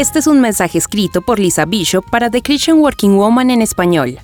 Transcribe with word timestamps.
Este 0.00 0.18
es 0.18 0.26
un 0.26 0.40
mensaje 0.40 0.78
escrito 0.78 1.20
por 1.20 1.38
Lisa 1.38 1.66
Bishop 1.66 2.08
para 2.08 2.30
The 2.30 2.40
Christian 2.40 2.78
Working 2.78 3.18
Woman 3.18 3.50
en 3.50 3.60
español. 3.60 4.18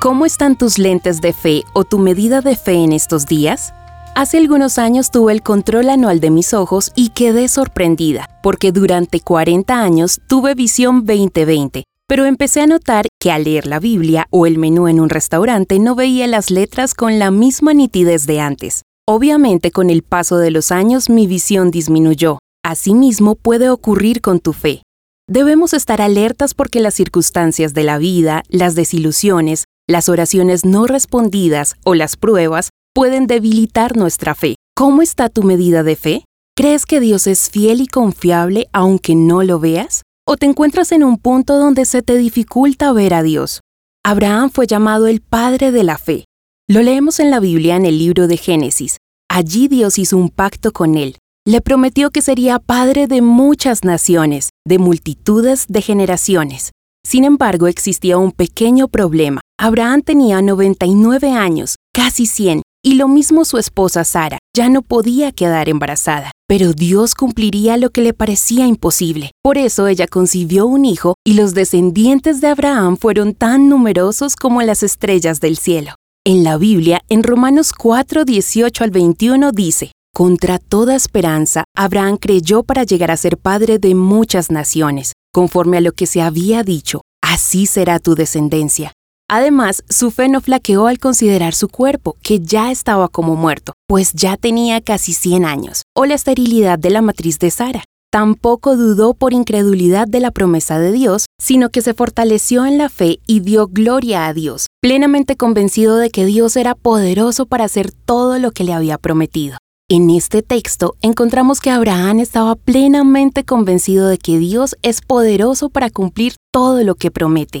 ¿Cómo 0.00 0.24
están 0.24 0.56
tus 0.56 0.78
lentes 0.78 1.20
de 1.20 1.32
fe 1.32 1.64
o 1.72 1.82
tu 1.82 1.98
medida 1.98 2.42
de 2.42 2.54
fe 2.54 2.74
en 2.74 2.92
estos 2.92 3.26
días? 3.26 3.74
Hace 4.14 4.38
algunos 4.38 4.78
años 4.78 5.10
tuve 5.10 5.32
el 5.32 5.42
control 5.42 5.90
anual 5.90 6.20
de 6.20 6.30
mis 6.30 6.54
ojos 6.54 6.92
y 6.94 7.08
quedé 7.08 7.48
sorprendida, 7.48 8.38
porque 8.40 8.70
durante 8.70 9.18
40 9.18 9.74
años 9.74 10.20
tuve 10.28 10.54
visión 10.54 11.04
2020, 11.04 11.82
pero 12.06 12.24
empecé 12.24 12.60
a 12.60 12.68
notar 12.68 13.08
que 13.18 13.32
al 13.32 13.42
leer 13.42 13.66
la 13.66 13.80
Biblia 13.80 14.28
o 14.30 14.46
el 14.46 14.58
menú 14.58 14.86
en 14.86 15.00
un 15.00 15.08
restaurante 15.08 15.80
no 15.80 15.96
veía 15.96 16.28
las 16.28 16.52
letras 16.52 16.94
con 16.94 17.18
la 17.18 17.32
misma 17.32 17.74
nitidez 17.74 18.26
de 18.26 18.38
antes. 18.38 18.82
Obviamente 19.08 19.72
con 19.72 19.90
el 19.90 20.04
paso 20.04 20.38
de 20.38 20.52
los 20.52 20.70
años 20.70 21.10
mi 21.10 21.26
visión 21.26 21.72
disminuyó. 21.72 22.38
Asimismo 22.62 23.34
puede 23.34 23.70
ocurrir 23.70 24.20
con 24.20 24.38
tu 24.38 24.52
fe. 24.52 24.82
Debemos 25.28 25.74
estar 25.74 26.00
alertas 26.00 26.54
porque 26.54 26.78
las 26.78 26.94
circunstancias 26.94 27.74
de 27.74 27.82
la 27.82 27.98
vida, 27.98 28.44
las 28.48 28.76
desilusiones, 28.76 29.64
las 29.88 30.08
oraciones 30.08 30.64
no 30.64 30.86
respondidas 30.86 31.74
o 31.84 31.96
las 31.96 32.16
pruebas 32.16 32.70
pueden 32.94 33.26
debilitar 33.26 33.96
nuestra 33.96 34.36
fe. 34.36 34.54
¿Cómo 34.76 35.02
está 35.02 35.28
tu 35.28 35.42
medida 35.42 35.82
de 35.82 35.96
fe? 35.96 36.24
¿Crees 36.56 36.86
que 36.86 37.00
Dios 37.00 37.26
es 37.26 37.50
fiel 37.50 37.80
y 37.80 37.88
confiable 37.88 38.68
aunque 38.72 39.16
no 39.16 39.42
lo 39.42 39.58
veas? 39.58 40.02
¿O 40.28 40.36
te 40.36 40.46
encuentras 40.46 40.92
en 40.92 41.02
un 41.02 41.18
punto 41.18 41.58
donde 41.58 41.86
se 41.86 42.02
te 42.02 42.16
dificulta 42.16 42.92
ver 42.92 43.12
a 43.12 43.24
Dios? 43.24 43.60
Abraham 44.04 44.50
fue 44.50 44.68
llamado 44.68 45.08
el 45.08 45.20
padre 45.22 45.72
de 45.72 45.82
la 45.82 45.98
fe. 45.98 46.24
Lo 46.68 46.82
leemos 46.82 47.18
en 47.18 47.32
la 47.32 47.40
Biblia 47.40 47.74
en 47.74 47.84
el 47.84 47.98
libro 47.98 48.28
de 48.28 48.36
Génesis. 48.36 48.98
Allí 49.28 49.66
Dios 49.66 49.98
hizo 49.98 50.16
un 50.16 50.30
pacto 50.30 50.72
con 50.72 50.96
él. 50.96 51.16
Le 51.48 51.60
prometió 51.60 52.10
que 52.10 52.22
sería 52.22 52.58
padre 52.58 53.06
de 53.06 53.22
muchas 53.22 53.84
naciones, 53.84 54.50
de 54.66 54.80
multitudes 54.80 55.66
de 55.68 55.80
generaciones. 55.80 56.72
Sin 57.06 57.22
embargo, 57.22 57.68
existía 57.68 58.18
un 58.18 58.32
pequeño 58.32 58.88
problema. 58.88 59.40
Abraham 59.56 60.02
tenía 60.02 60.42
99 60.42 61.30
años, 61.30 61.76
casi 61.94 62.26
100, 62.26 62.62
y 62.84 62.94
lo 62.94 63.06
mismo 63.06 63.44
su 63.44 63.58
esposa 63.58 64.02
Sara, 64.02 64.38
ya 64.56 64.68
no 64.68 64.82
podía 64.82 65.30
quedar 65.30 65.68
embarazada. 65.68 66.32
Pero 66.48 66.72
Dios 66.72 67.14
cumpliría 67.14 67.76
lo 67.76 67.90
que 67.90 68.00
le 68.00 68.12
parecía 68.12 68.66
imposible. 68.66 69.30
Por 69.40 69.56
eso 69.56 69.86
ella 69.86 70.08
concibió 70.08 70.66
un 70.66 70.84
hijo 70.84 71.14
y 71.24 71.34
los 71.34 71.54
descendientes 71.54 72.40
de 72.40 72.48
Abraham 72.48 72.96
fueron 72.96 73.34
tan 73.34 73.68
numerosos 73.68 74.34
como 74.34 74.62
las 74.62 74.82
estrellas 74.82 75.38
del 75.38 75.58
cielo. 75.58 75.94
En 76.24 76.42
la 76.42 76.56
Biblia, 76.56 77.02
en 77.08 77.22
Romanos 77.22 77.72
4, 77.72 78.24
18 78.24 78.82
al 78.82 78.90
21 78.90 79.52
dice, 79.52 79.92
Contra 80.16 80.58
toda 80.58 80.96
esperanza, 80.96 81.64
Abraham 81.76 82.16
creyó 82.16 82.62
para 82.62 82.84
llegar 82.84 83.10
a 83.10 83.18
ser 83.18 83.36
padre 83.36 83.78
de 83.78 83.94
muchas 83.94 84.50
naciones, 84.50 85.12
conforme 85.30 85.76
a 85.76 85.82
lo 85.82 85.92
que 85.92 86.06
se 86.06 86.22
había 86.22 86.62
dicho, 86.62 87.02
así 87.22 87.66
será 87.66 87.98
tu 87.98 88.14
descendencia. 88.14 88.92
Además, 89.28 89.84
su 89.90 90.10
fe 90.10 90.30
no 90.30 90.40
flaqueó 90.40 90.86
al 90.86 90.98
considerar 90.98 91.52
su 91.52 91.68
cuerpo, 91.68 92.16
que 92.22 92.40
ya 92.40 92.70
estaba 92.70 93.08
como 93.08 93.36
muerto, 93.36 93.74
pues 93.86 94.14
ya 94.14 94.38
tenía 94.38 94.80
casi 94.80 95.12
100 95.12 95.44
años, 95.44 95.82
o 95.94 96.06
la 96.06 96.14
esterilidad 96.14 96.78
de 96.78 96.88
la 96.88 97.02
matriz 97.02 97.38
de 97.38 97.50
Sara. 97.50 97.84
Tampoco 98.10 98.74
dudó 98.74 99.12
por 99.12 99.34
incredulidad 99.34 100.08
de 100.08 100.20
la 100.20 100.30
promesa 100.30 100.78
de 100.78 100.92
Dios, 100.92 101.26
sino 101.38 101.68
que 101.68 101.82
se 101.82 101.92
fortaleció 101.92 102.64
en 102.64 102.78
la 102.78 102.88
fe 102.88 103.18
y 103.26 103.40
dio 103.40 103.68
gloria 103.68 104.28
a 104.28 104.32
Dios, 104.32 104.68
plenamente 104.80 105.36
convencido 105.36 105.98
de 105.98 106.08
que 106.08 106.24
Dios 106.24 106.56
era 106.56 106.74
poderoso 106.74 107.44
para 107.44 107.64
hacer 107.64 107.92
todo 107.92 108.38
lo 108.38 108.50
que 108.50 108.64
le 108.64 108.72
había 108.72 108.96
prometido. 108.96 109.58
En 109.88 110.10
este 110.10 110.42
texto 110.42 110.96
encontramos 111.00 111.60
que 111.60 111.70
Abraham 111.70 112.18
estaba 112.18 112.56
plenamente 112.56 113.44
convencido 113.44 114.08
de 114.08 114.18
que 114.18 114.36
Dios 114.36 114.74
es 114.82 115.00
poderoso 115.00 115.68
para 115.68 115.90
cumplir 115.90 116.34
todo 116.52 116.82
lo 116.82 116.96
que 116.96 117.12
promete, 117.12 117.60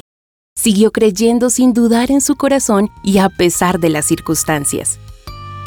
Siguió 0.56 0.90
creyendo 0.90 1.50
sin 1.50 1.72
dudar 1.72 2.10
en 2.10 2.20
su 2.20 2.34
corazón 2.34 2.90
y 3.04 3.18
a 3.18 3.28
pesar 3.28 3.78
de 3.78 3.90
las 3.90 4.06
circunstancias. 4.06 4.98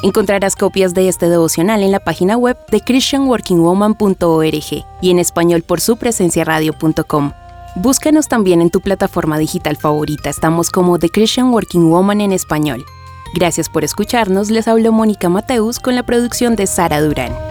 Encontrarás 0.03 0.57
copias 0.57 0.93
de 0.93 1.07
este 1.07 1.29
devocional 1.29 1.81
en 1.81 1.93
la 1.93 2.01
página 2.01 2.35
web 2.35 2.57
de 2.69 2.81
christianworkingwoman.org 2.81 4.85
y 5.01 5.11
en 5.11 5.19
español 5.19 5.61
por 5.61 5.79
su 5.79 5.95
presencia 5.95 6.43
radio.com. 6.43 7.31
Búscanos 7.75 8.27
también 8.27 8.61
en 8.61 8.69
tu 8.69 8.81
plataforma 8.81 9.37
digital 9.37 9.77
favorita, 9.77 10.29
estamos 10.29 10.71
como 10.71 10.99
The 10.99 11.07
Christian 11.07 11.53
Working 11.53 11.89
Woman 11.89 12.19
en 12.19 12.33
español. 12.33 12.83
Gracias 13.33 13.69
por 13.69 13.83
escucharnos, 13.83 14.49
les 14.49 14.67
habló 14.67 14.91
Mónica 14.91 15.29
Mateus 15.29 15.79
con 15.79 15.95
la 15.95 16.03
producción 16.03 16.55
de 16.55 16.67
Sara 16.67 17.01
Durán. 17.01 17.48